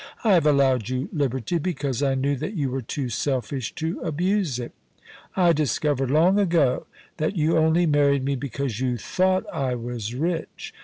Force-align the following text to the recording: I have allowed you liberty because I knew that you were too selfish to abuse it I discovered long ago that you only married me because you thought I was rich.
I 0.23 0.33
have 0.33 0.47
allowed 0.47 0.89
you 0.89 1.09
liberty 1.13 1.59
because 1.59 2.01
I 2.01 2.15
knew 2.15 2.35
that 2.37 2.55
you 2.55 2.71
were 2.71 2.81
too 2.81 3.07
selfish 3.07 3.75
to 3.75 3.99
abuse 3.99 4.57
it 4.57 4.71
I 5.35 5.53
discovered 5.53 6.09
long 6.09 6.39
ago 6.39 6.87
that 7.17 7.35
you 7.37 7.55
only 7.55 7.85
married 7.85 8.25
me 8.25 8.35
because 8.35 8.79
you 8.79 8.97
thought 8.97 9.45
I 9.53 9.75
was 9.75 10.15
rich. 10.15 10.73